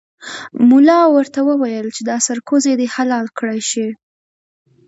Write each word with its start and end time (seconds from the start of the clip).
ملا 0.69 1.01
ورته 1.15 1.39
وویل 1.49 1.87
چې 1.95 2.01
دا 2.09 2.17
سرکوزی 2.27 2.73
دې 2.79 2.87
حلال 2.95 3.25
کړای 3.37 3.61
شي. 3.69 3.87